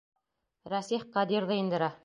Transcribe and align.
Рәсих 0.73 1.05
Ҡадирҙы 1.19 1.63
индерә. 1.65 1.95